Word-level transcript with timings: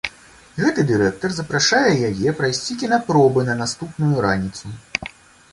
Гэты 0.61 0.85
дырэктар 0.91 1.35
запрашае 1.35 1.93
яе 2.09 2.33
прайсці 2.41 2.79
кінапробы 2.85 3.47
на 3.51 3.55
наступную 3.63 4.15
раніцу. 4.29 4.65